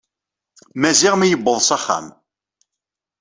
Maziɣ 0.81 1.13
mi 1.17 1.27
yewweḍ 1.27 1.57
s 1.67 1.69
axxam. 1.77 2.07